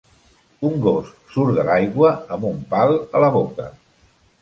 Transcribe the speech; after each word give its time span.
Un 0.69 0.79
gos 0.85 1.11
surt 1.35 1.55
de 1.59 1.67
l'aigua 1.69 2.11
amb 2.37 2.51
un 2.55 2.67
pal 2.75 2.99
a 3.21 3.25
la 3.29 3.33
boca. 3.41 3.73